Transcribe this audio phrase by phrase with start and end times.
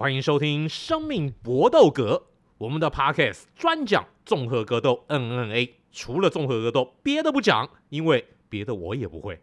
[0.00, 2.14] 欢迎收听《生命搏斗格》，
[2.56, 9.38] 我们的 Podcast 专讲综合格斗 N N A，除了综合格斗，别的不讲，因为别的我也不会。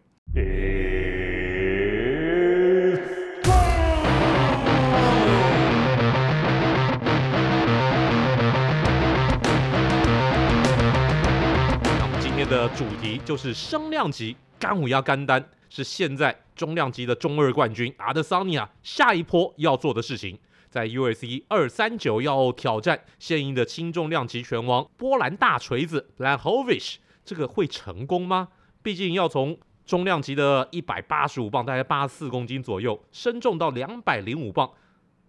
[11.83, 15.47] 那么今天的主题就是声量级干五压干单。
[15.69, 20.39] 是现在中量级的中二冠军阿德桑尼亚下一波要做的事情，
[20.70, 28.49] 在 UFC 二三九要挑战现役的轻重量级拳王波兰大锤子 Blachowicz，这个会成功吗？
[28.81, 34.71] 毕竟要从中量级的一百八十五磅，大概八十四公斤左右，升重到两百零五磅，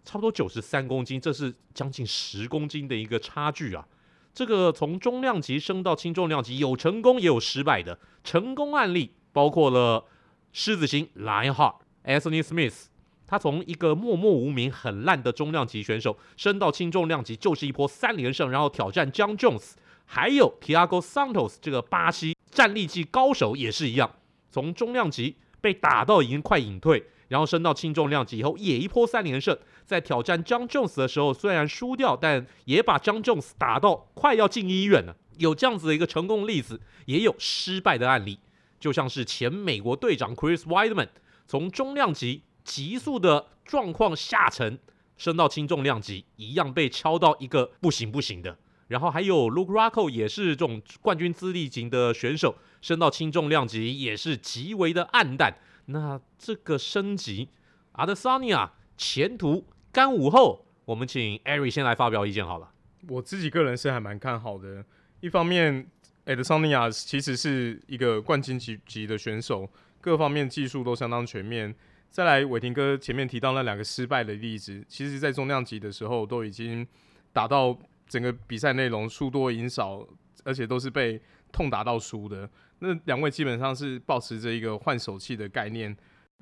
[0.04, 3.86] 差不多九十三公斤，这是将近十公斤的一个差距啊！
[4.34, 10.04] 这个从中量级升到轻重量级，有成功也有失败的，成功案例包括了。
[10.50, 12.86] 狮子型 Lionheart Anthony Smith，
[13.28, 19.74] 他从一个默默无名、很烂的中量级选手升到轻重量级，就是一波三连胜，然后挑战 Jon Jones，
[20.06, 24.10] 还有 Thiago Santos 这个巴西战力技高手也是一样，
[24.50, 35.14] 从中量级被打到已经快隐退，然后升到轻重量级以后也一波三连胜，在挑战 Jon Jones 的时候虽然输掉，但也把 Jon Jones 打到快要进医院了。
[35.36, 38.40] 有这样子的一个成功例子，也有失败的案例。
[38.80, 41.08] 就像是前美国队长 Chris Weidman
[41.46, 44.78] 从中量级急速的状况下沉，
[45.16, 48.58] 升到轻重量级，一样被敲到一个不行不行的。
[48.88, 55.56] 然后还有 Luke Rocko 也是这种冠军资历型的选手，升到轻重量级也是极为的黯淡。
[55.86, 57.48] 那这个升级，
[57.92, 62.70] 阿德桑尼亚前途干午后，我们请 Ari 先来发表意见好了。
[63.08, 64.84] 我自己个人是还蛮看好的，
[65.20, 65.88] 一方面。
[66.24, 69.66] 艾德桑尼亚其实是一个冠军级级的选手，
[69.98, 71.74] 各方面技术都相当全面。
[72.10, 76.86] 再来，伟霆哥前面提到那两个失败的例子，其实在重量级的时候都已经
[77.32, 77.78] 打到
[78.08, 80.04] 整个比赛内容输多赢少，
[80.44, 81.20] 而且都是被
[81.52, 82.48] 痛打到输的。
[82.80, 85.96] 那两位基本上是保持着一个换手气的概念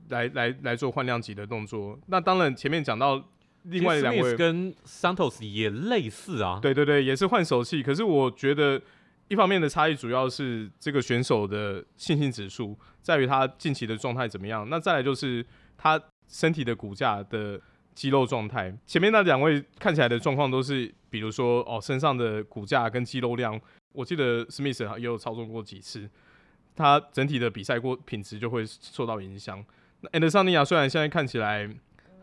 [0.09, 1.99] 来来来做换量级的动作。
[2.07, 3.23] 那当然前面讲到
[3.65, 7.83] 另外两位跟 Santos 也类似啊，对对对，也是换手气。
[7.83, 8.81] 可是我觉得。
[9.29, 14.65] 一方面的差异主要是这个选手的信心指数，在于他近期的状态怎么样。
[14.71, 15.45] 那再来就是
[15.77, 17.61] 他身体的骨架的
[17.95, 18.77] 肌肉状态。
[18.87, 23.61] 前面那两位看起来的状况都是，比如说哦，身上的骨架跟肌肉量，
[23.93, 26.09] 我记得史密斯也有操作过几次，
[26.75, 29.65] 他整体的比赛过品质就会受到影响。
[30.01, 31.69] 那安德桑尼亚虽然现在看起来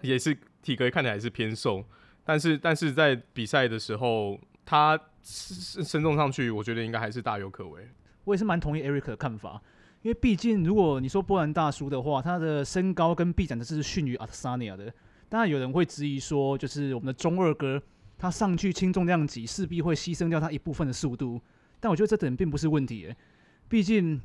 [0.01, 1.83] 也是体格看起来是偏瘦，
[2.23, 4.99] 但是但是在比赛的时候他。
[5.25, 7.87] 身重上去，我觉得应该还是大有可为。
[8.25, 9.61] 我也是蛮同意 Eric 的看法，
[10.03, 14.93] 因为毕竟如果你说波兰大叔的话，他的身高跟臂展的是逊于阿特萨尼亚的。
[15.29, 17.81] 当然有人会质疑说，就是我们的中二哥
[18.17, 21.41] 他上去轻重量级势必会牺牲掉他一部分的速度，
[21.79, 23.15] 但我觉得这点并不是问题。
[23.69, 24.21] 毕竟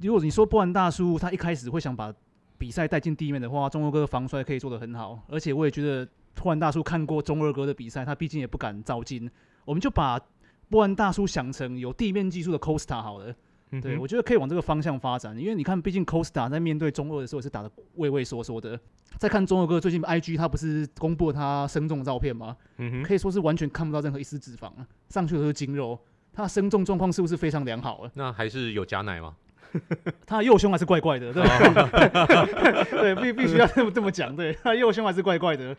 [0.00, 2.12] 如果你说波兰大叔他一开始会想把
[2.58, 9.30] 比赛带进地面的话，中二哥防摔可以做得很好，而且我也觉得波兰大叔看过中二哥的比赛，他毕竟也不敢躁进。
[9.64, 10.20] 我们就把
[10.68, 13.32] 波兰大叔想成有地面技术的 Costa 好了，
[13.70, 18.78] 嗯、对，我觉得可以往这个方向发展，因为你看，毕竟 Costa 在面对中二的时候是打的畏畏缩缩的。
[19.18, 22.56] 再看中二哥最近 IG 他不是公布了他生重的照片吗？
[22.76, 24.70] 嗯、哼可以说是完全看不到任何一丝脂肪，
[25.08, 25.98] 上去的都是筋肉。
[26.32, 28.10] 他的身重状况是不是非常良好啊？
[28.14, 29.34] 那还是有假奶吗？
[30.24, 31.42] 他的右胸还是怪怪的，对，
[32.90, 35.76] 对，必必须要这么这么讲，对，他右胸还是怪怪的。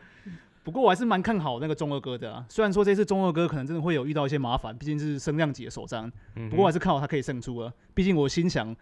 [0.69, 6.12] 不过我还是蛮看好那个中二哥的啊，虽然说这次中二哥可能真的会有遇到一些麻烦，毕竟是升量级的首战。
[6.50, 8.75] 不过我还是看好他可以胜出啊，毕竟我心想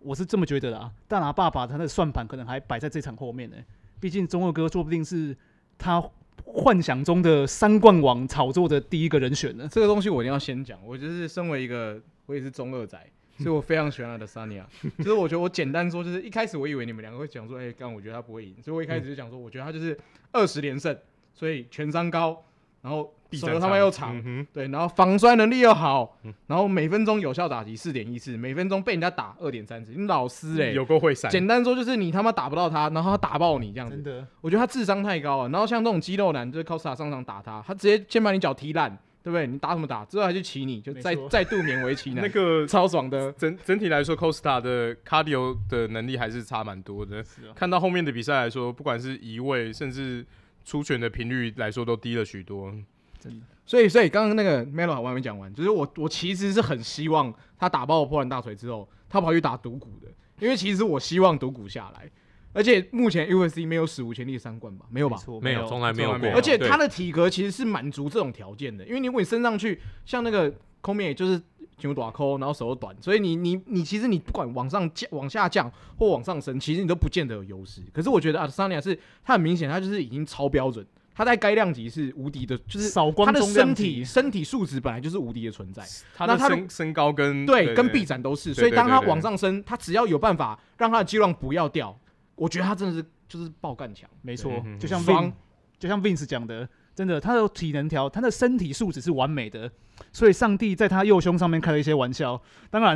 [0.00, 0.90] 我是这么觉得的啊。
[1.08, 3.56] 大拿爸爸他的算盘可能还摆在这场后面呢，
[3.98, 5.34] 毕竟中二哥说不定是
[5.78, 6.02] 他
[6.44, 9.68] 幻想中的三冠王炒作的第一个人选呢。
[9.70, 12.98] 这个东西我一定要先讲，我就是身为一个我也是中二仔，
[13.38, 14.66] 所以我非常喜欢阿德桑尼亚。
[14.98, 19.98] 就是我觉得我简单说，就是一开始我以为你们两个会讲说，哎、欸，刚我觉得他不会赢，所以我一开始就讲说，我觉得他就是
[20.32, 20.96] 二十连胜。
[21.34, 22.44] 所以全伤高，
[22.82, 29.92] 然后手他妈又长，嗯、对，然后防摔能力又好，嗯、然后每分钟有效打击四点一次，每分钟被人家打二点三次。
[29.92, 31.30] 你老师哎、欸，有够会闪。
[31.30, 33.94] 简单说就是你他妈打不到他，然后他打爆你这样子。
[33.94, 35.48] 真的，我觉得他智商太高了。
[35.50, 38.90] 然后像这种肌肉男，就是 Costa 上场打他，他直接先把你脚踢烂，
[39.22, 39.46] 对不对？
[39.46, 40.04] 你打什么打？
[40.06, 42.22] 之后还去骑你，就再再度勉为其难。
[42.26, 43.30] 那个超爽的。
[43.34, 47.20] 整整体来说，Costa 的 cardio 的能力还是差蛮多的。
[47.20, 50.26] 啊、看到后面的比赛来说，不管是移位，甚至。
[50.70, 52.72] 出拳的频率来说都低了许多，
[53.18, 53.44] 真的。
[53.66, 60.06] 所以，所以刚刚那个 Melo 我还没讲完，就是我我其实是很希望他打爆破烂大锤之后，他跑去打独骨的，
[60.38, 62.08] 因为其实我希望独骨下来。
[62.52, 64.86] 而且目前 UFC 没有史无前例的三冠吧？
[64.90, 65.16] 没有吧？
[65.42, 66.28] 没有，从来没有过。
[66.30, 71.42] 而且他的体格其实是满足这种条件的，因为你如果你升上去，像那个空面就是
[71.80, 77.82] 胸短扣，然后手又短，所以你你你其实你不管往上降、往下降或往上升，其实你都不见得有优势。
[77.92, 80.86] 可是我觉得阿德萨尼亚是他很明显，他就是已经超标准。
[81.12, 82.88] 他在该量级是无敌的，就是
[83.26, 85.84] 他的身体身体素质本来就是无敌的存在。
[86.14, 91.94] 他的身身高跟对，对跟臂展都是，所以当他往上升，他只要有办法让他的肌肉不要掉，
[92.36, 94.08] 我觉得他真的是就是爆干强。
[94.22, 95.30] 没错，就像 Vin
[95.78, 96.66] 就像 Vince 讲的，
[97.00, 99.70] 真的他的体能条，他的身体素质是完美的，
[100.12, 102.38] 所以上帝在他右胸上面开了一些玩笑。
[102.68, 102.94] 当然，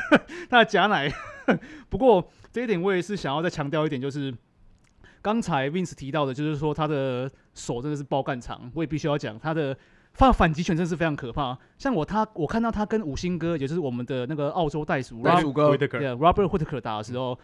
[0.50, 1.10] 他的假奶，
[1.88, 4.34] 不过这一点我也是想要再强调一点，就是。
[5.22, 9.76] 刚才 Vince 提到的，就是说他的手真的是爆干长，我也必须要讲他的
[10.12, 11.58] 反反击拳真的是非常可怕。
[11.78, 17.36] 像我他我看到他跟五星哥，也就是我们的那个澳洲袋鼠袋鼠哥对 Robert Whittaker 打的时候，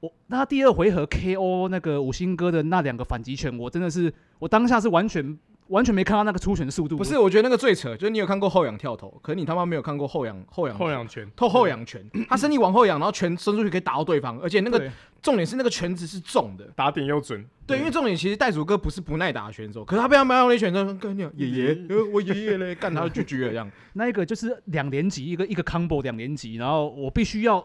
[0.00, 5.38] 我那他第二回合 KO 那个五星哥的那两个反击拳，我真的是我当下是完全。
[5.70, 6.96] 完全没看到那个出拳的速度。
[6.96, 14.90] 不是，我觉得那个最扯，就是你有看过后仰跳投，可是你他妈没有看过后仰后仰后仰拳，透后仰拳，他身体往后仰，然后拳伸出去可以打到对方，而且那个
[15.22, 17.44] 重点是那个拳子是重的，打点又准。
[17.66, 21.78] 对，因为重点其实袋鼠哥不是不耐打的选手，可是他被他妈用那拳说跟你讲爷爷，
[22.12, 23.70] 我爷爷嘞，干他就 GG 了这样。
[23.92, 27.64] 那一个就是两连击，一个一个 combo 两连击，然后我必须要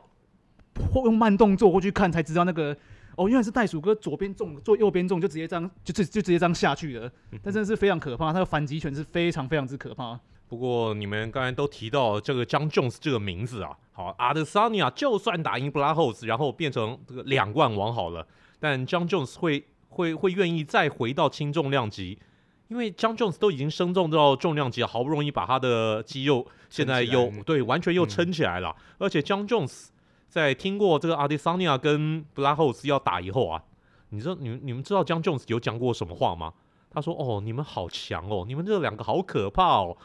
[0.93, 2.77] 用慢动作过去看才知道那个。
[3.15, 7.09] 哦，原来是袋鼠哥左边中，做右边中，就直接这样，就就就直接这样下去了。
[7.41, 10.19] 但真的是非常可怕，他的反击拳是非常非常之可怕。
[10.47, 18.27] 不过你们刚才都提到这个 Jon Jones 这个名字啊，好，Adesanya 就算打赢 Blachowicz，然后变成这个两冠王好了，
[18.59, 22.19] 但 Jon Jones 会会会愿意再回到轻重量级，
[22.67, 29.87] 因为 Jon Jones 都已经升重到重量级，好不容易把他的肌肉现在又对完全又撑起来了，嗯、而且 Jon Jones。
[30.35, 33.63] 在听过这个阿迪桑尼亚跟布拉霍斯要打以后啊，
[34.09, 36.51] 你知道你们你们知道江 Jones 有讲过什么话吗？
[36.93, 39.95] 他说：“哦，你们好强哦，你们这两个好可怕哦。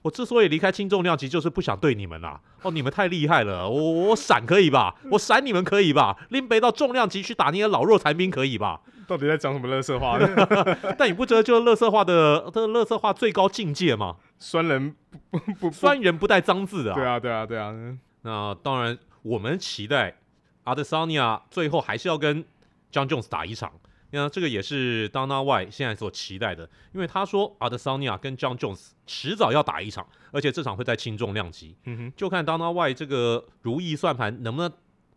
[0.00, 2.40] 我之所以离开轻重量级，就是不想对你们啦。
[2.62, 4.94] 哦，你们太厉害了，我我闪可以吧？
[5.10, 6.16] 我闪你们可以吧？
[6.30, 8.80] 拎北到重量级去打那些老弱残兵可以吧？
[9.06, 10.18] 到底在讲什么乐色话？
[10.96, 14.16] 但你不觉得就是乐色话的这个垃圾话最高境界吗？
[14.38, 14.96] 酸人
[15.30, 16.94] 不不不酸人不带脏字的。
[16.94, 17.74] 对啊对啊对啊。
[18.22, 18.98] 那当然。
[19.24, 20.18] 我们期待
[20.64, 22.44] 阿德桑尼亚最后还是要跟
[22.92, 23.72] John Jones 打一场，
[24.10, 34.70] 那这个也是 Dana White 现在所期待的，因为他说阿德桑尼亚跟 John Jones 迟早要打一场，而且这场会在轻重量级，嗯哼，就看 Dana White 这个如意算盘能不能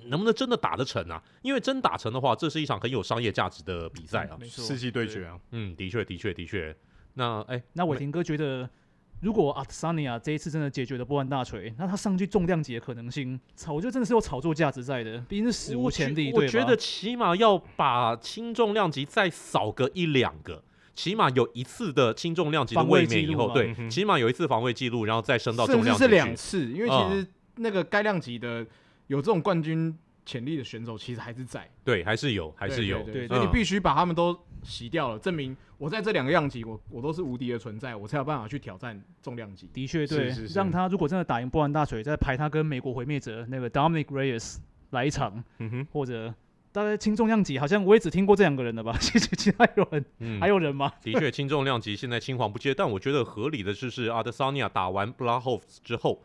[0.09, 1.21] 能不能真的打得成啊？
[1.42, 6.74] 因为真打成的话，这是一场很有商业价值的比赛啊，世纪对决啊，嗯，的确的确的确，
[7.15, 8.69] 那哎，那伟霆哥觉得？
[9.19, 16.31] 如果阿特萨尼亚这一次真的解决了波兰大锤，那他上去重量级的可能性，炒我觉得真的是有炒作价值在的，毕竟是史无前例。
[16.33, 25.89] 我觉得起码要把轻重量级再扫个一两个，起码有一次的轻重量级的卫冕以后，对，起码有一次防卫记录，然后再升到重量级。
[25.89, 28.63] 甚至是两次，因为其实那个该量级的
[29.07, 29.97] 有这种冠军
[30.27, 31.68] 潜力的选手，其实还是在。
[31.85, 33.01] 对，还是有，还是有。
[33.03, 35.56] 对，所以你必须把他们都洗掉了，证明。
[35.77, 39.69] 我在这两个样级，我我都是无敌的存在，我才有办法去挑战重量级。
[39.71, 44.57] 的确，对，是是是让他如果真的打赢波兰大锤，再排他跟美国毁灭者那个 Dominick Reyes
[44.89, 46.33] 来一场，嗯哼，或者
[46.73, 48.97] 大概轻重量级，好像我也只听过这两个人的吧？
[49.00, 50.91] 其实其他有人，嗯、还有人吗？
[51.01, 56.21] 的确，轻重量级现在青黄不接，但我觉得合理的就是阿德桑尼亚打完 Blachowicz 之后。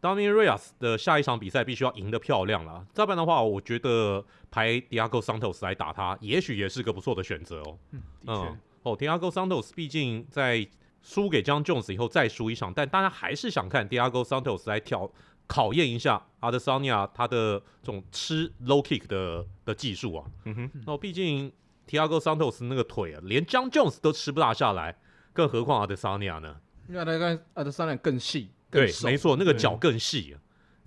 [0.00, 7.78] Dominick Reyes 的下一场比赛必须要赢得漂亮了，再不然的话，我觉得排 Diego Santos 来打他，也许也是个不错的选择哦。
[7.90, 8.56] 嗯，的确。
[8.82, 10.66] 哦，Diego Santos 毕竟在
[11.02, 15.10] 输给 Jon Jones 以后再输一场，但大家还是想看 Diego Santos 来挑
[15.46, 20.24] 考验一下阿德桑尼亚他的这种吃 low kick 的的技术啊。
[20.46, 21.52] 嗯哼，哦，毕竟
[21.86, 24.96] Diego Santos 那个腿啊，连 Jon Jones 都吃不大下来，
[25.34, 26.56] 更何况阿德桑尼亚呢？
[26.88, 28.48] 因为阿德桑尼亚更细。
[28.70, 30.36] 对，没错，那个脚更细，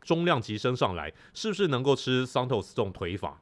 [0.01, 3.41] 中量级升上来，是不是能够吃 Santos 这种腿法？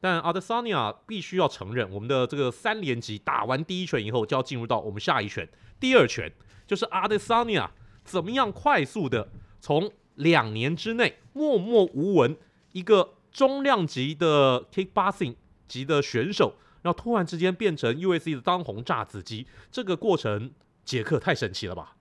[0.00, 5.48] 但阿德桑尼亚必须要承认，我们的这个三连击打完第一拳以后，就要进入到我们下一拳，
[5.80, 6.32] 第二拳
[6.66, 7.72] 就是阿德桑尼亚
[8.04, 9.28] 怎么样快速的
[9.60, 12.36] 从两年之内默默无闻
[12.72, 20.52] 一个中量级的 Kickboxing 级的选手，然后突然之间变成 UFC 的当红炸子鸡，这个过程，
[20.84, 21.95] 杰克太神奇了吧？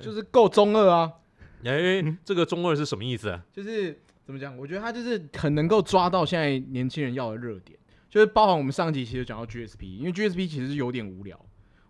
[0.00, 1.12] 就是够中二啊！
[1.64, 3.30] 哎、欸，这个中二是什么意思？
[3.30, 4.56] 啊就是怎么讲？
[4.58, 7.78] 我觉得他就是很能够抓到现在年轻人要的热点，
[8.10, 11.38] 就是包含我们上集其实讲到 GSP，因为 GSP 其实是有点无聊，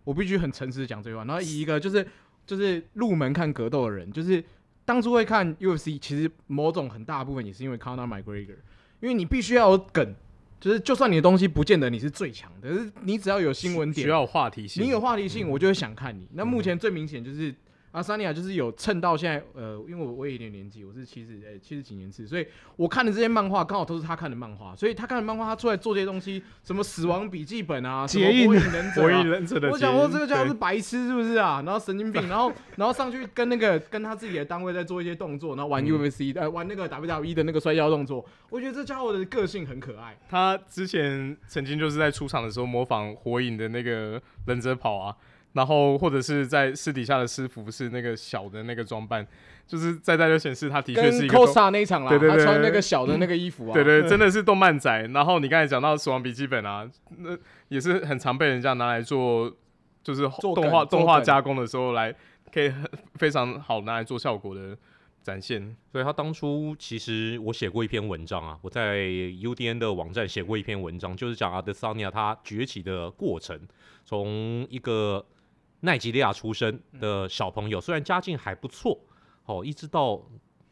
[0.03, 1.25] 我必须很诚实的讲这句话。
[1.25, 2.07] 然后以一个就是
[2.45, 4.43] 就是入门看格斗的人，就是
[4.85, 8.57] 当初会看 UFC，其实某种很大部分也是因为 Conor McGregor，
[9.01, 10.15] 因为你必须要有梗，
[10.59, 16.29] 就是就算你的东西不见得你是最强的，可是你只要有新闻点，需要有话题性，你有话题性，嗯我就会想看你。
[16.33, 17.53] 那目前最明显就是。
[17.95, 31.63] 阿萨尼亚就是有蹭到现在，呃，因为我我也有点年纪，我是七十呃七十几年次，所以我看的这些漫画刚好都是他看的漫画，所以他看的漫画，他出来做这些东西，什么死亡笔记本啊，什么火影忍者、火啊影，忍者的我想说这个家伙是白痴是不是啊？
[31.65, 40.17] 然后神经病，然后然后上去跟那个跟他自己的单位在做一些动作，然后玩嗯 UFC，、呃玩那个 WWE 的那个摔跤动作，我觉得这家伙的个性很可爱。
[40.27, 45.15] 他之前曾经就是在出场的时候模仿火影的那个忍者跑啊，
[45.55, 49.25] 然后或者是在私底下的师服是那个小的那个装扮，
[49.65, 55.01] 就是在在就显示他的确跟是一个 Costa 那一场啦，对对对他穿那个小的那个衣服啊，对对，真的是动漫仔。
[55.13, 56.85] 然后你刚才讲到《死亡笔记本》啊，
[57.19, 57.37] 那
[57.69, 59.49] 也是很常被人家拿来做，
[60.03, 62.13] 就是做动画动画加工的时候来，
[62.53, 64.77] 可以很非常好拿来做效果的
[65.23, 65.73] 展现。
[65.89, 73.57] 所以他当初其实我写过一篇文章啊，我在 UDN 的网站写过一篇文章，就是讲阿德桑尼亚他崛起的过程，
[74.03, 75.25] 从一个
[75.85, 78.99] 奈及利亚出生的小朋友，虽然家境还不错，
[79.45, 80.21] 哦，一直到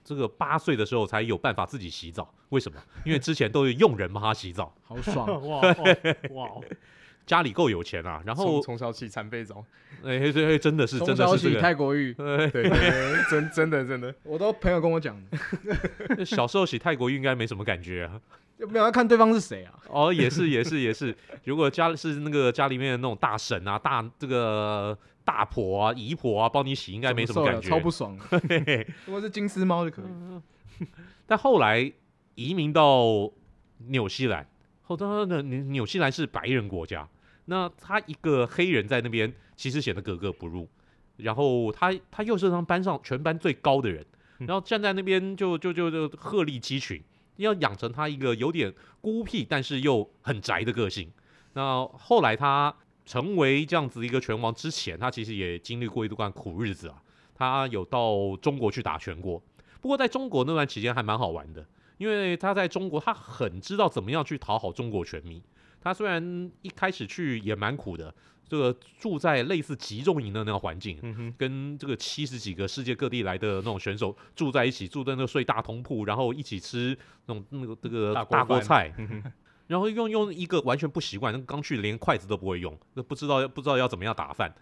[0.03, 2.34] 这个八岁的时候才有办法自己洗澡。
[2.50, 2.82] 为什么？
[3.05, 5.48] 因为之前都是用人帮他洗澡， 好爽。
[5.48, 5.98] 哇哦
[6.36, 6.62] 哇哦，
[7.25, 8.22] 家里够有钱啊。
[8.25, 9.63] 然后从，小起残废澡，
[10.03, 11.62] 哎、欸，对，真的是，真从小起的是这个。
[11.62, 15.17] 泰国浴， 对，对对对，真真的真的，我都朋友跟我讲
[16.17, 18.20] 的，小时候洗泰国浴应该没什么感觉啊。
[18.63, 19.74] 就没有要看对方是谁啊。
[19.89, 27.67] 哦，也是也是也是， 如果家是那个家里面的那种大婶啊、大这个大婆啊、姨婆啊帮你洗，应该没什么感觉。
[27.67, 28.17] 超不爽
[29.05, 30.86] 如果是金丝猫就可以。
[31.27, 31.91] 但后来
[32.36, 33.29] 移民到
[33.89, 34.48] 纽西兰，
[34.84, 37.05] 后头呢，纽纽西兰是白人国家，
[37.46, 40.70] 那他一个黑人在那边其实显得格格不入。
[41.17, 44.05] 然后他他又是他们班上全班最高的人，
[44.39, 47.03] 然后站在那边就就就就鹤立鸡群。
[47.38, 51.12] 要养成他一个有点孤僻，但是又很宅的个性。
[51.54, 52.75] 那后来他
[53.06, 57.02] 成为这样子一个拳王之前，他其实也经历过一段苦日子啊。
[57.36, 59.42] 他有到中国去打拳过，
[59.82, 61.66] 不过在中国那段期间还蛮好玩的，
[61.98, 65.42] 因为他在中国，他很知道怎么样去讨好中国拳迷。
[65.82, 68.13] 他虽然一开始去也蛮苦的。
[68.47, 79.23] 这个住在类似集中营的那个环境，嗯，跟这个七十几个世界各地来的那种选手住在一起，住在那个睡大通铺，然后一起吃那种那个这个大锅菜，嗯
[79.65, 84.53] 然后用用一个完全不习惯，那刚去连筷子都不会用，那不知道不知道要怎么样打饭。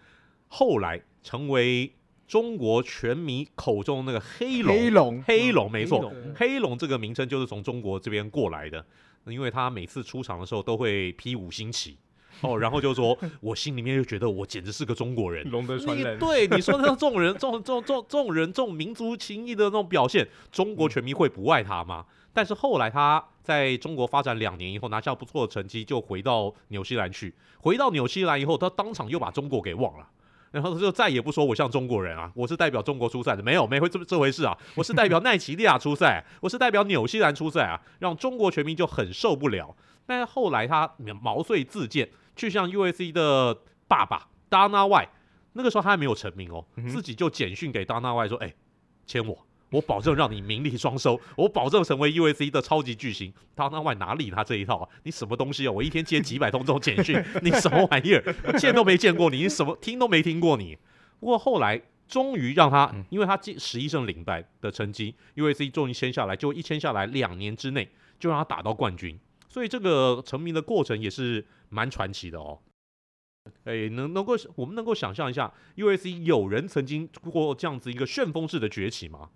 [0.48, 1.92] 后来成为
[2.28, 6.36] 中国拳迷口中那个黑龙，黑龙，黑龙没错，黑龙。
[6.36, 8.86] 黑龙这个名称就是从中国这边过来的，
[9.26, 11.98] 因为他每次出场的时候都会披五星旗。
[12.42, 22.06] 哦，然后就说，我心里面就觉得我简直是个中国人，龙的传人，你对你说的这种人，这种这种这种这种人，这种民族情谊的那种表现，中国拳迷会不爱他吗？
[22.34, 27.34] 但是后来他在中国发展两年以后，拿下不错的成绩，就回到纽西兰去。
[27.60, 30.08] 回到纽西兰以后，他当场又把中国给忘了，
[30.52, 39.76] 然后他就再也不说我像中国人啊，我是代表中国出赛的，没有，没会这这回事啊，我是代表奈及利亚出赛，我是代表纽西兰出赛啊，让中国拳迷就很受不了。
[40.06, 42.10] 但是后来他毛遂自荐。
[42.36, 43.58] 去向 UAC 的
[43.88, 45.10] 爸爸 Dana White，
[45.54, 48.56] 那个时候他还没有成名哦，嗯、自己就简讯给 Dana White 说：“哎、欸，
[49.06, 53.34] 签我，我保证让你名利双收，我保证成为 UAC 的超级巨星。
[53.56, 54.90] ”Dana White 哪理他这一套啊？
[55.04, 55.72] 你什么东西啊？
[55.72, 58.36] 我一天接几百通这种简讯， 你什么玩意儿？
[58.58, 60.78] 见都没见过你，你什么听都没听过你。
[61.20, 69.18] 不过后来终于让他，因为他进十一胜零败的成绩，UAC 终于签下来，就一签下来两年之内就让他打到冠军。
[69.52, 72.60] 所以这个成名的过程也是蛮传奇的哦。
[73.66, 79.30] 哎，能能够我们能够想象一下，U.S.C 有人曾经过这样子一个旋风式的崛起吗？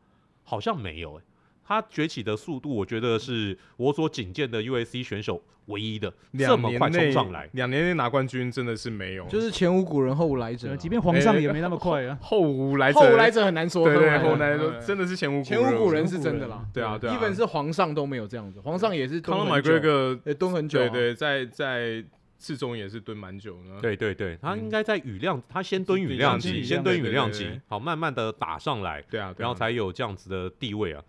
[0.43, 1.23] 好像没有哎。
[1.67, 7.49] 他崛起的速度，我觉得是我所仅见的 UAC 选手唯一的这么快冲上来。
[7.53, 10.75] 两年内拿冠军真的是没有，就是前无古人后无来者、啊。
[10.75, 12.17] 即便皇上也没那么快啊。
[12.21, 13.85] 后无来者，后无来者很难说。
[13.85, 16.63] 对对，后无来者真的是前无前无古人是真的啦。
[16.71, 19.71] 对啊对啊，基本是皇上都没有这样子，皇上也是蹲很久。
[19.71, 20.89] Conor McGregor 蹲很久、啊。
[20.89, 22.03] 对对，在在
[22.37, 23.79] 次中也是蹲蛮久呢。
[23.81, 29.01] 对对对，他应该在雨量，他先蹲雨量级，先蹲雨量级，好，慢慢的打上来。
[29.09, 31.01] 对啊，然后才有这样子的地位啊。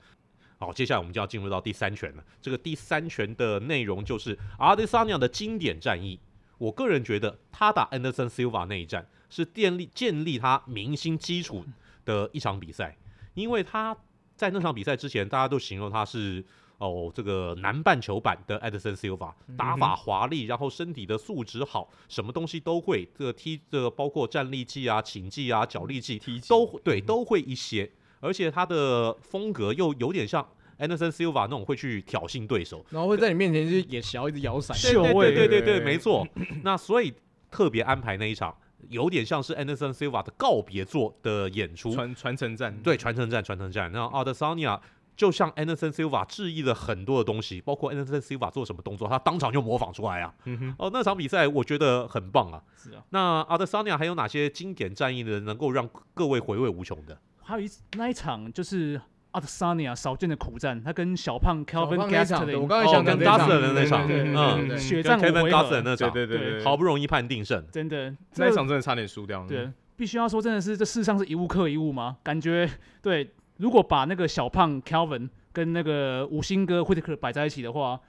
[0.58, 2.24] 好，接下来我们就要进入到第三拳了。
[2.40, 6.18] 这个第三拳的内容就是阿德萨尼亚的经典战役。
[6.56, 11.62] 我个人觉得他打 Anderson Silva 那一战是建立建立他明星基础
[12.06, 12.96] 的一场比赛，
[13.34, 13.94] 因为他
[14.34, 16.42] 在那场比赛之前，大家都形容他是
[16.78, 23.06] 哦这个南半球版的 Anderson Silva，打法华丽，然后身体的素质好，什么东西都会。
[23.18, 27.92] 这个踢这个包括站立技啊、擒技啊、脚力技都对都会一些。
[28.26, 30.44] 而且他的风格又有点像
[30.78, 36.26] Anderson Silva 那种会去挑衅对手，然后会在你面前就也小一直摇骰，秀位对对对对，对没错。
[36.64, 37.14] 那所以
[37.50, 38.54] 特别安排那一场，
[38.88, 43.90] 有点像是 Anderson Silva 的告别作的演出，传传承战，对传承战，传承战。
[43.92, 44.80] 那 Adesanya
[45.16, 50.34] 就像 Anderson Silva 致意了很多的东西，包括 Anderson Silva 做什么动作，他当场就模仿出来啊。
[50.44, 52.62] 嗯哼，哦，那场比赛我觉得很棒啊。
[52.76, 55.40] 是啊，那 Adesanya 还有哪些经典战役呢？
[55.40, 57.18] 能够让各位回味无穷的？
[57.46, 59.00] 还有一那一场就是
[59.30, 67.64] 阿德萨尼亚少见的苦战，他跟小胖小 Kelvin 胖那场 Gastelum 我刚才想哦跟讲这场 Gastelum 的那场对对对嗯对对血跟战 Kevin 五回 Gastelum 合，那场，对对对对，好不容易判定胜。
[67.70, 69.48] 真的那一这场真的差点输掉了。
[69.48, 72.16] 对，必须要说真的是这世上是一物克一物吗？
[72.24, 72.68] 感觉
[73.00, 78.00] 对，如果把那个小胖 Kelvin 跟那个五星哥 Whittaker 摆在一起的话，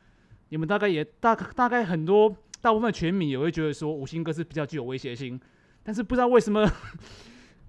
[0.49, 5.39] 你们大概也大大概很多大部分的拳迷也会觉得说五星哥是比较具有威胁性，
[5.83, 6.65] 但是不知道为什么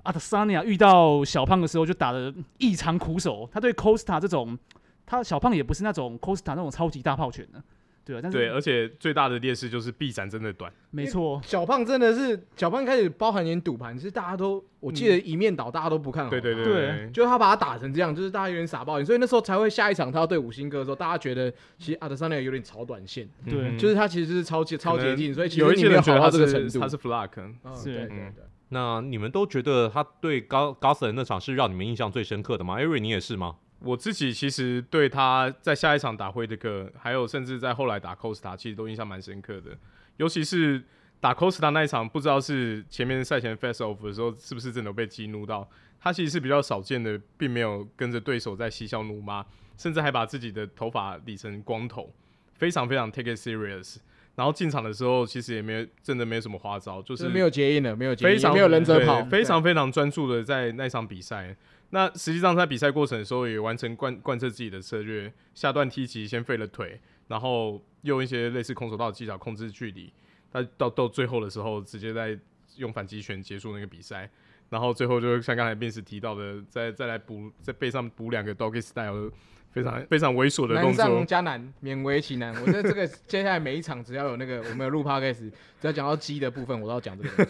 [0.09, 4.59] 阿德萨尼亚遇到小胖的时候就打得异常苦手，他对 Costa 这种，
[5.05, 7.63] 他小胖也不是那种 Costa 那种超级大炮拳的，
[8.07, 10.73] 对啊，但是对，而且最大的劣势就是臂展真的短。
[10.89, 16.31] 没错，小胖真的是小胖开始包含点赌盘，其实大家都我记得一面倒，大家都不看好。
[16.31, 16.75] 对对对对。
[16.87, 23.55] 对，就是他把他打成这样，就是大家有点傻爆眼，所以那时候才会下一场他要对五星哥的时候，大家觉得其实阿德桑内有点超短线，对。
[23.59, 23.77] 嗯。
[23.77, 26.71] 就是他其实是超级超接近，所以其有一实你没有好些人觉得他到这个程度。
[26.71, 27.85] 是他是 flag，嗯是。
[27.93, 28.33] 对对嗯。
[28.35, 28.45] 对。
[28.71, 32.75] 那你们都觉得他对高高斯人那场是让你们印象最深刻的吗？
[32.75, 33.57] 艾瑞，你也是吗？
[33.81, 39.79] 我自己其实对他在下一场打辉德克，还有甚至在后来打 Costa，其实都印象蛮深刻的。
[40.17, 40.83] 尤其是
[41.21, 45.69] 打 Costa 那一场，不知道是前面赛前 face off 的时候，是不是真的被激怒到？
[46.01, 49.47] 他其实是比较少见的，并没有跟着对手在嬉笑怒骂，
[49.77, 52.13] 甚至还把自己的头发理成光头，
[52.55, 53.97] 非常非常 take it serious。
[54.39, 61.57] 然后进场的时候，其实也没有真的没有什么花招，就就是是没有接应的，没有结印，非常没有忍者跑，非常非常专注的在那场比赛。
[61.91, 70.13] 那实际上在比赛过程的时候，也完成贯贯彻自己的策略，下段踢起先废了腿，然后用一些类似空手道的技巧控制距离。
[70.53, 72.39] 他到到最后的时候，直接在
[72.77, 74.31] 用反击拳结束那个比赛。
[74.71, 79.33] 然后最后就像刚才 Vince 提到的，再再来补在背上补两个 Doggy Style。
[79.73, 82.55] 非常非常猥琐的动难上作，加难，勉为其难。
[82.63, 85.51] 我觉得这个 接下来每一场只要有那个我们有录 podcast，
[85.81, 87.49] 只要讲到鸡的部分，我都要讲这个。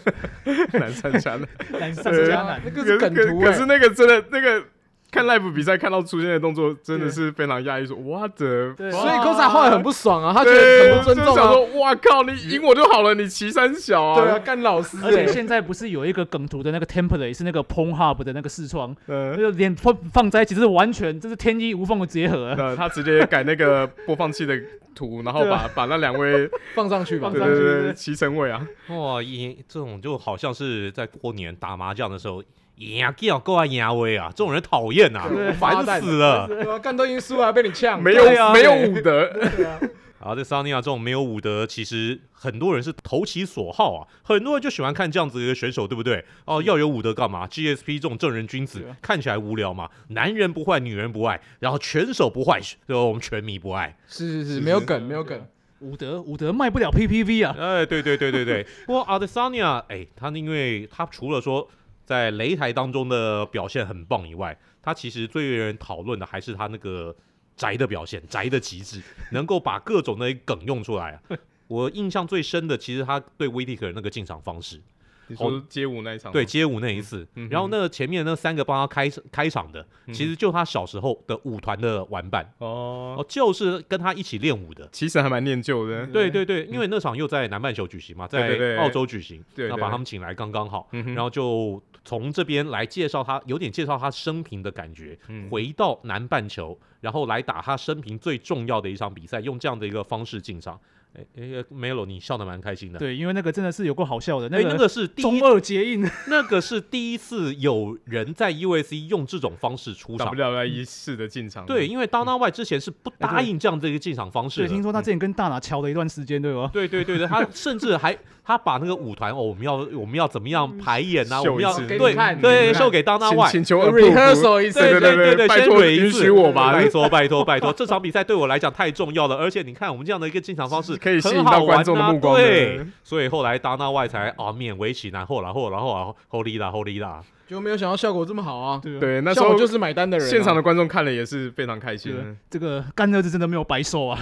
[0.79, 1.47] 难上加难，
[1.79, 2.71] 难上加难那。
[2.71, 4.63] 个梗图可是那个真的那个
[5.11, 11.41] 看 live 比赛看到出现的动作，真的是非常压抑，说 what the 所以 cosa 后来很不爽啊，他觉，得很不尊重啊。
[11.41, 22.55] 想说，哇靠，你赢我就好了，你骑三小啊，对啊，干老师、欸，而且现在不是有一个梗图的那个 template 是那个 Pornhub 的那个视窗， 那嗯，个脸放放在一起，这是完全这是天衣无缝的结合。
[22.59, 24.55] 呃，他直接改那个播放器的
[24.93, 27.29] 图，然后把把那两位 放上去吧。
[27.29, 27.39] 放。
[27.39, 27.55] 上去。
[27.55, 32.43] 对对对齐成伟啊，哇，赢这种就好像是在过年打麻将的时候，
[32.79, 36.47] 赢啊，叫够啊，赢威啊，这种人讨厌啊对，烦死了。
[36.47, 38.01] 对啊，干都已经输了，被你呛。
[38.01, 39.79] 没有啊没有武德，对啊，
[40.21, 46.23] 啊，这桑尼亚这种没有武德，其实很多人是投其所好啊，很多人就喜欢看这样子的一个选手，对不对？
[46.45, 53.03] 哦，要有武德干嘛？GSP 这种正人君子看起来无聊嘛，男人不坏，女人不爱，然后拳手不坏，对吧？
[53.03, 53.97] 我们拳迷不爱。
[54.07, 55.45] 是是是，是没有梗，没有梗。
[55.81, 58.65] 武德武德卖不了 PPV 啊，哎，对对对对对。
[58.85, 61.65] 不过阿德桑尼亚，哎，他因为他除了说
[62.09, 67.15] 在擂台当中的表现很棒以外，他其实最为人讨论的还是他那个
[67.55, 68.99] 宅的表现，宅的极致，
[69.31, 71.21] 能够把各种的梗用出来啊。
[71.69, 74.81] 我印象最深的，其实他对威蒂克那个进场方式，
[75.29, 84.89] 你说街舞那一场，对街舞那一次，嗯然后那个前面那三个帮他开开场的，嗯其实就他小时候的舞团的玩伴，哦，哦，就是跟他一起练舞的。
[84.91, 95.49] 其实还蛮念旧的，对对对，因为那场又在南半球举行嘛，在澳洲举行，那把他们请来刚刚好，嗯然后就从这边来介绍他，有点介绍他生平的感觉，嗯。
[95.49, 100.79] 回到南半球，然后来打他生平最重要的一场比赛，用这样的一个方式进场。
[101.17, 101.41] 哎哎
[101.73, 102.99] ，Melo，你笑得蛮开心的。
[102.99, 110.27] 对，因为那个真的是有够好笑的，哎，那个个是第一，中二结印， 那个是第一次有人在 USC 用这种方式出场。
[110.35, 116.69] WWE 式的进场，对，因为 Dana White 之前是不答应这样的一个进场方式对，听说他之前跟大拿敲了一段时间，对吧？
[116.71, 121.41] 对对对对，他 甚至还他把那个舞团哦，我们要我们要怎么样排演啊？
[121.41, 121.97] 我们要对
[122.35, 123.51] 对秀给 Dana 请 White。
[123.51, 138.79] 请求 rehearsal 一次，对对对对，拜先蕊一托允次许我吧 拜托拜托拜托，这场比赛对我来讲太重要了，而且你看我们这样的一个进场方式可以吸引到观众的目光的对，所以后来 Dana White 才啊勉为其难，后来后来后来 Holy 啦 Holy 啦，就没有想到效果这么好啊！
[138.83, 142.37] 对啊对，那时候就是买单的人啊，现场的观众看了也是非常开心。
[142.49, 144.19] 这个干儿子真的没有白受啊！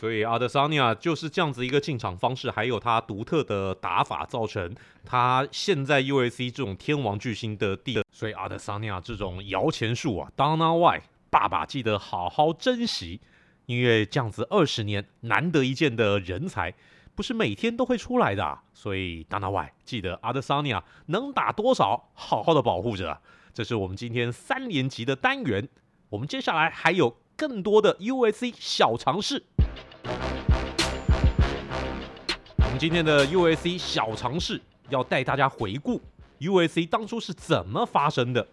[0.00, 8.02] 所以阿德桑尼亚就是这样子一个进场方式，还有他独特的打法，造成他现在 UFC 这种天王巨星的地。
[8.10, 13.20] 所以阿德桑尼亚这种摇钱树啊，Dana White 爸爸记得好好珍惜，
[13.66, 16.74] 因为这样子二十年难得一见的人才，
[17.14, 18.62] 不是每天都会出来的啊。
[18.72, 23.20] 所以 Dana White 记得阿德桑尼亚能打多少，好好的保护着。
[23.52, 25.68] 这是我们今天三连级的单元，
[26.10, 29.42] 我们接下来还有更多的 USC 小尝试。
[32.56, 36.02] 我们今天的 USC 小尝试要带大家回顾
[36.40, 38.46] USC 当初是怎么发生的。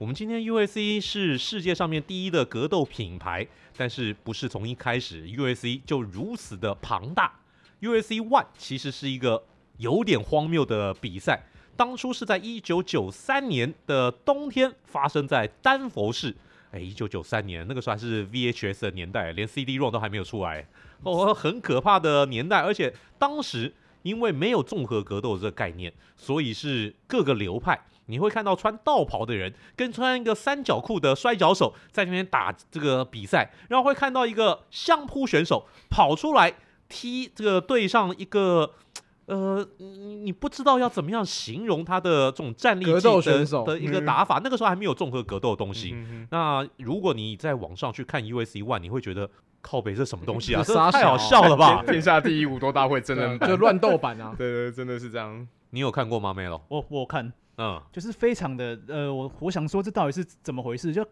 [0.00, 7.38] 我们今天 USC 是世界上面第一的格斗品牌，但是不是从一开始 USC 就如此的庞大。
[7.82, 9.44] USC One 其实是一个
[9.76, 16.34] 有点荒谬的比赛，当初是在一九九三年的冬天发生在丹佛市。
[16.70, 20.66] 哎，一九九三年那个时候还是 VHS 的年代，连 CD-ROM 都还没有出来，
[21.02, 22.62] 哦，很可怕的年代。
[22.62, 27.78] 而且当时因为没有综合格斗这个概念，所以是各个流派。
[28.10, 36.52] 你会看到穿道袍的人跟穿一个三角裤的摔跤手在那边打这个比赛，然后会看到一个相扑选手跑出来
[36.88, 38.72] 踢这个对上一个
[39.26, 44.38] 呃，你不知道要怎么样形容他的这种战力格斗选手的一个打法。
[44.38, 45.94] 嗯、那个时候还没有综合格斗的东西。
[46.30, 49.30] 那如果你在网上去看 USC One，你会觉得
[49.62, 50.62] 靠北这什么东西啊？
[50.66, 51.80] 这这太好笑了吧？
[51.86, 54.34] 天下第一武斗大会真人版 就乱斗版啊！
[54.36, 55.46] 对对，真的是这样。
[55.70, 56.62] 你有看过吗？Melo？
[56.66, 57.32] 我我看。
[57.62, 60.90] 嗯，就是非常的呃，我我想说这到底是怎么回事？
[60.92, 61.06] 就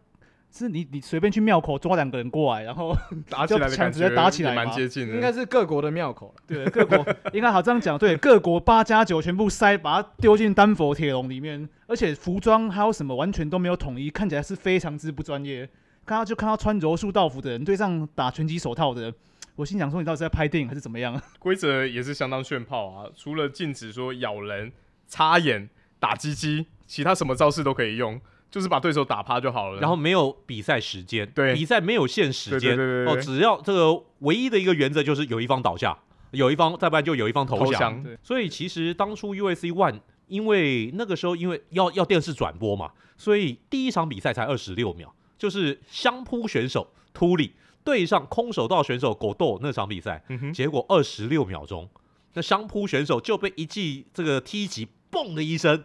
[0.51, 2.97] 是你你随便去庙口抓两个人过来，然后
[3.29, 6.35] 打起来的感觉打起来蛮接近的，应该是各国的庙口。
[6.47, 15.69] 对，各国应该好这样讲，对，各国八加九全部塞，把它丢进丹佛铁笼里面，而且服装还有什么完全都没有统一，看起来是非常之不专业。
[16.07, 19.15] 看到就看到穿柔术道服的人对上打拳击手套的人，
[19.55, 21.21] 我心想说你到底是在拍电影还是怎么样？
[21.39, 24.73] 规则也是相当炫炮啊，除了禁止说咬人、
[25.07, 25.69] 插眼。
[26.01, 29.81] 打鸡鸡，其他什么招式都可以用，就是把对手打趴就好了。
[29.81, 35.99] 然后没有比赛时间，对，比赛没有限时间，对对对哦，只要这个唯一的一个原则就是有一方倒下，
[36.31, 38.05] 有一方再不然就有一方投降。
[38.23, 51.89] 所以其实当初 USC One，因为那个时候因为要要电视转播嘛，所以第一场比赛才二十六秒，就是相扑选手秃里对上空手道选手狗斗那场比赛，嗯、结果二十六秒钟，
[52.35, 54.89] 那相扑选手就被一记这个踢击。
[55.11, 55.85] 嘣的一声，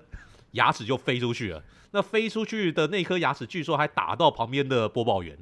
[0.51, 1.63] 牙齿就飞出去了。
[1.91, 5.38] 那飞出去的那颗牙齿，据说还打到旁边的播报员，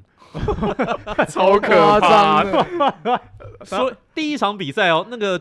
[1.26, 2.44] 超夸张
[3.02, 3.20] 的。
[3.64, 5.40] 所以第一场比赛哦，那个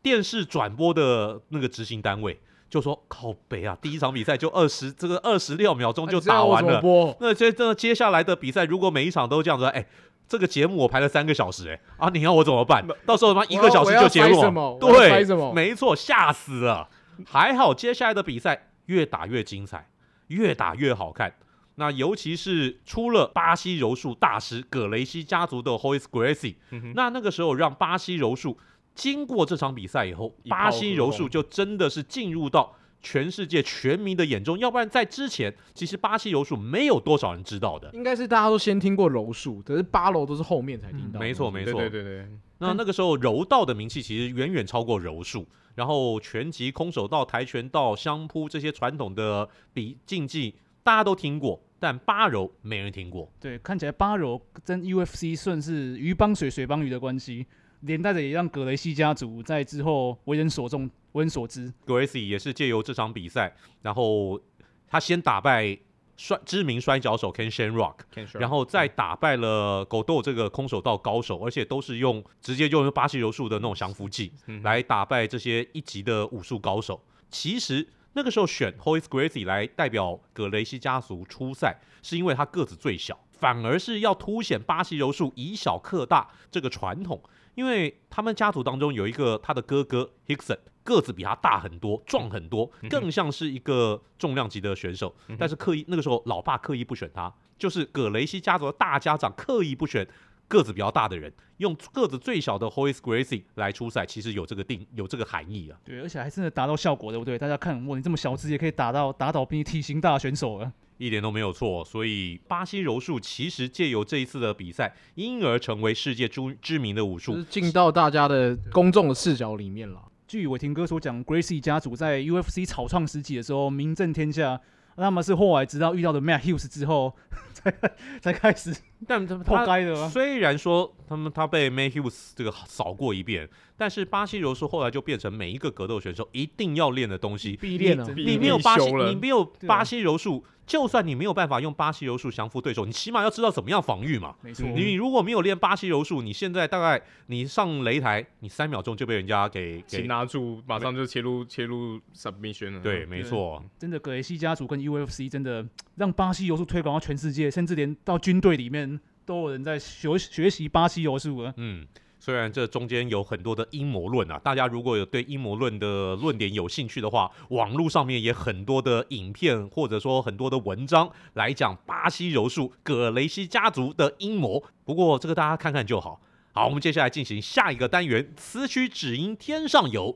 [0.00, 6.82] 电视转播的那个执行单位就说：“靠北啊，第一场比赛就二十这个二十六秒钟就打完了。
[7.20, 9.86] 那接这接下来的比赛，如果每一场都这样子，哎，
[10.26, 12.82] 这个节目我排了三个小时，哎啊，你要我怎么办？
[13.04, 14.78] 到时候他妈一个小时就结束了。
[14.80, 15.22] 对，
[15.52, 16.88] 没错，吓死了。”
[17.26, 19.88] 还好，接下来的比赛越打越精彩，
[20.28, 21.34] 越打越好看。
[21.76, 26.56] 那尤其是出了巴西柔术大师葛雷西家族的 Royce Gracie，
[26.94, 28.58] 那那个时候让巴西柔术
[28.96, 34.58] 经过这场比赛以后，巴西柔术就真的是进入到全世界全民的眼中。
[34.58, 37.88] 要不然在之前，其实巴西柔术没有多少人知道的。
[37.92, 41.20] 应该是大家都先听过柔术，可是八柔都是后面才听到。
[41.20, 42.28] 没错，没错，对对对。
[42.58, 45.46] 那那个时候柔道的名气其实远远超过柔术。
[45.78, 53.30] 然后拳击、空手道、跆拳道、相扑这些传统的比竞技，大家都听过，但八柔没人听过。
[53.38, 57.46] 对，看起来八柔跟 UFC 算是鱼帮水，水帮鱼的关系，
[57.82, 61.72] 连带着也让葛雷西家族在之后为人所重、为人所知。
[61.84, 64.40] 葛雷西也是借由这场比赛，然后
[64.88, 65.78] 他先打败。
[66.18, 67.94] 摔知名摔跤手 Ken Shamrock，
[68.34, 77.00] 然后再打败了狗豆这个空手道高手，而且都是用直接就用巴西柔术的那种降服技来打败这些一级的武术高手。
[77.30, 87.22] 其实那个时候选 Hoyce Gracie 来代表葛雷西家族出赛，是因为他个子最小，反而是要凸显巴西柔术以小克大这个传统。
[87.54, 95.14] 因为他们家族当中有一个他的哥哥 Rickson，个子比他大很多，壮很多，更像是一个重量级的选手。
[95.38, 100.08] 但是刻意那个时候，老爸刻意不选他，就是葛雷西家族的大家长刻意不选
[100.48, 105.78] 个子比较大的人，用个子最小的 Hoyce Gracie 来出赛，其实有这个定有这个含义啊。
[105.84, 107.38] 对，而且还真的达到效果，对不对？
[107.38, 110.72] 大家看，哇，你这么小只也可以打到打倒比你体型大的选手啊。
[110.96, 120.02] 一点都没有错，所以巴西柔术其实借由这一次的比赛，因而成为世界知知名的武术，进到大家的公众的视角里面了。
[120.28, 124.60] 据伟霆哥所讲，Gracie 家族在 UFC 草创时期的时候名震天下，
[124.96, 127.16] 那么是后来直到遇到的 Matt Hughes 之后，
[127.54, 127.72] 才
[128.20, 128.76] 才开始。
[129.06, 137.56] 但他他虽然说他们他被 Matt Hughes 这个扫过一遍，但是巴西柔术后来就变成每一个格斗选手一定要练的东西。
[137.56, 138.06] 必练啊！
[138.14, 140.44] 你没有巴西，你没有巴西柔术。
[140.68, 144.36] 就算你没有办法用巴西柔术降服对手，你起码要知道怎么样防御嘛。
[144.42, 152.80] 没错，你如果没有练巴西柔术，你现在大概你上擂台，你三秒钟就被人家给给擒拿住，马上就切入切入 submission 了。
[152.80, 153.64] 对，没错。
[153.78, 161.54] 真的，葛雷西家族跟 UFC 真的让巴西柔术推广到全世界，甚至连到军队里面都有人在学学习巴西柔术了。
[161.56, 161.86] 嗯。
[162.28, 174.62] 虽然这中间有很多的阴谋论啊，大家如果有对阴谋论的论点有兴趣的话，网络上面也很多的影片或者说很多的文章来讲巴西柔术葛雷西家族的阴谋。
[174.84, 176.20] 不过这个大家看看就好。
[176.52, 180.14] 好，我们接下来进行下一个单元，此曲只应天上有。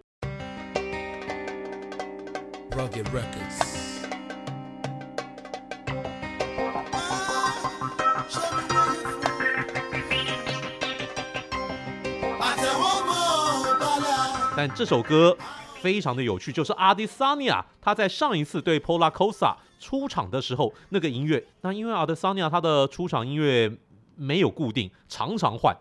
[14.55, 15.37] 但这首歌
[15.81, 23.73] 非常的有趣，就是阿迪萨尼亚他在上一次对 Paulo Costa 出场的时候，那个音乐，那因为阿迪萨尼亚他的出场音乐
[24.15, 25.75] 没有固定，常常换，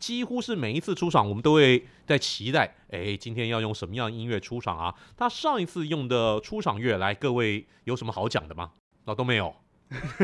[0.00, 4.94] 几乎是每一次出场我们都会在期待，哎，今天要用什么样的音乐出场啊？
[5.16, 8.72] 他上一次用的出场乐来，各位有什么好讲的吗？
[9.04, 9.54] 那、哦、都没有，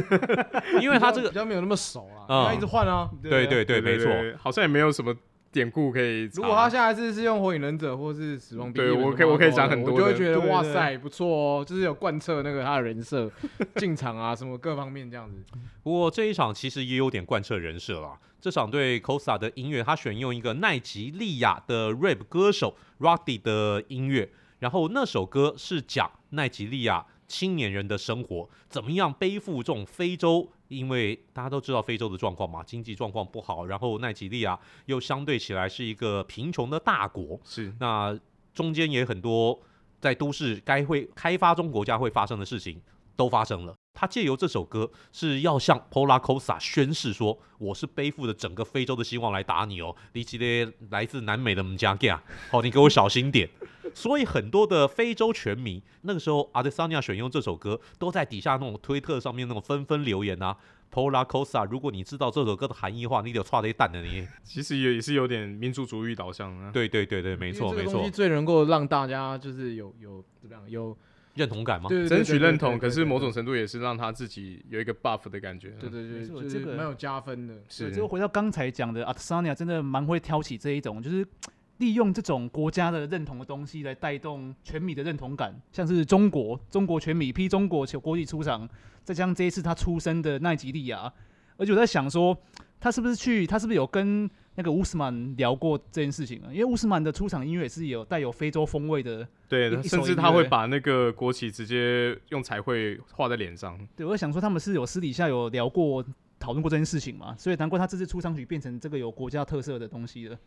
[0.83, 5.15] 因为他这个比较没有那么熟啊，嗯、他一直换啊，对对对，没错，好像也没有什么。
[5.55, 6.25] 典故可以。
[6.35, 13.31] 如果他下一次是用火影忍者或是死亡笔记，对我可以我可以讲很多，我就会觉得哇塞不错哦，就是有贯彻那个他的人设
[13.77, 15.37] 进场啊什么各方面这样子。
[15.85, 18.19] 不过这一场其实也有点贯彻人设啦。
[18.41, 30.49] 这场对 Costa 的音乐，他选用一个奈及利亚的 rap 歌手 Roddy 的音乐，然后那首歌是讲奈及利亚青年人的生活怎么样背负这种非洲。
[30.69, 38.19] 因为大家都知道非洲的状况嘛，经济状况不好，然后奈及利亚又相对起来是一个贫穷的大国，是那
[38.53, 39.61] 中间也很多
[40.01, 42.81] 在都市该会开发中国家会发生的事情
[43.15, 43.77] 都发生了。
[44.05, 53.49] 他借由这首歌是要向 Paulo Costa 宣誓说，我是背负着整个非洲的希望来打你哦，你这些来自南美的姆加加，好，你给我小心点。
[53.95, 60.55] 所以很多的非洲拳迷那个时候，阿德桑尼亚选用这首歌，都在底下那种推特上面那种纷纷留言啊。
[60.93, 64.29] Paulo Costa，如果你知道这首歌的含义的话，你得剉了一蛋的你。
[64.43, 66.71] 其实也也是有点民族主义导向啊。
[66.71, 68.07] 对对对对，没错没错。
[68.11, 70.95] 最能够让大家就是有有怎么样有
[71.35, 71.89] 认同感吗？
[71.89, 75.71] 对，争取认同，可是某种程度也是让他自己有一个 buff 的感觉。
[75.81, 77.55] 对对对，这个蛮有加分的。
[77.69, 81.27] 是，就回到刚才讲的，阿 sonia 真的蛮会挑起这一种，就是。
[81.79, 88.67] 利用这种国家的认同的东西来带动全米的认同感，像是中国，中国全米批中国球国际出场，
[89.03, 91.13] 再加上这一次他出生的奈及利亚，
[91.57, 92.41] 而且我在想说，
[92.79, 96.53] 他是不是去，他是不是有跟那个乌斯曼聊过这件事情啊？
[96.53, 103.79] 因为乌斯曼的出场音乐也是有带有非洲风味的，对，甚至他会把那个国旗直接用彩绘画在脸上。
[103.97, 106.05] 对，我在想说他们是有私底下有聊过、
[106.39, 107.35] 讨论过这件事情嘛？
[107.37, 110.39] 所以难怪他这次出场曲变成这个有国家特色的东西了。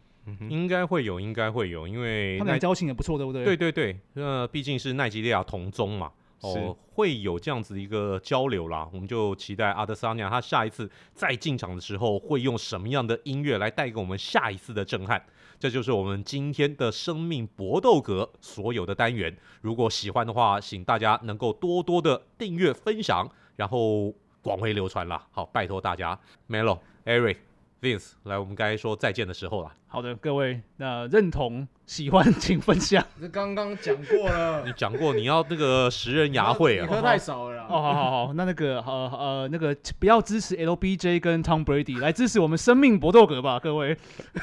[0.49, 3.45] 应该会有，应该会有，因为他们交情也不错，对不对？
[3.45, 8.87] 对对对，那毕竟是奈及利亚同宗嘛，哦，会有这样子一个交流啦。
[8.93, 15.23] 我们就期待阿德桑尼亚他下一次再进场的时候，会用什么样的音乐来带给我们下一次的震撼。
[15.59, 19.35] 这就是我们今天的生命搏斗格所有的单元。
[19.61, 25.27] 如果喜欢的话，请大家能够多多的订阅、分享，然后广为流传啦。
[25.31, 27.37] 好，拜托大家，Melo、Eric。
[27.81, 29.71] Vince，来，我们该说再见的时候了。
[29.87, 33.05] 好的，各位，那认同、喜欢，请分享。
[33.21, 36.87] 这刚刚讲过了， 你讲过你要那个食人牙会啊？
[36.89, 37.63] 你喝太少了。
[37.63, 43.95] 哦，好好好，那那个呃呃那个不要支持 LBJ 跟 Tom Brady，来支持我们生命搏斗格吧，各位。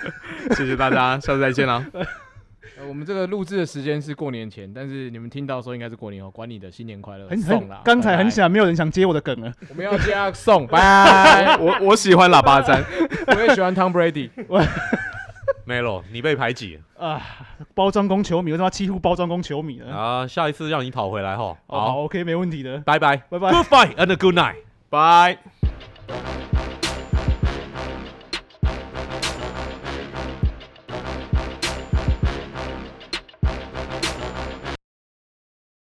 [0.56, 1.84] 谢谢大家，下次再见啦。
[2.76, 6.30] 呃，我们这个录制的时间是过年前，但是你们听到的时候应该是过年后。
[6.30, 7.68] 管你的新年快乐，很很。
[7.84, 9.52] 刚才很想，没有人想接我的梗了。
[9.68, 11.56] 我们要加送， 拜。
[11.58, 12.84] 我我喜欢喇叭战，
[13.28, 14.30] 我也喜欢 Tom Brady。
[15.66, 17.22] Melo，你被排挤啊！
[17.74, 19.86] 包装工球迷，为什么欺负包装工球迷呢？
[19.94, 21.56] 啊，下一次让你讨回来哈。
[21.66, 22.78] 好，OK，没问题的。
[22.80, 23.50] 拜拜，拜拜。
[23.50, 24.56] ，Goodbye and a good night，
[24.90, 25.38] 拜。